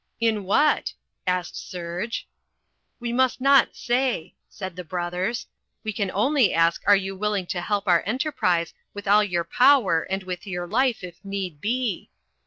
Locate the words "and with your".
10.01-10.65